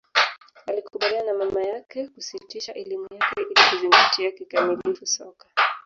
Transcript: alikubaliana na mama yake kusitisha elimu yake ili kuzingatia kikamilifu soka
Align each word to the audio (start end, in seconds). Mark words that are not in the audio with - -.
alikubaliana 0.67 1.33
na 1.33 1.45
mama 1.45 1.61
yake 1.63 2.07
kusitisha 2.07 2.73
elimu 2.73 3.03
yake 3.13 3.31
ili 3.37 3.53
kuzingatia 3.69 4.31
kikamilifu 4.31 5.05
soka 5.07 5.47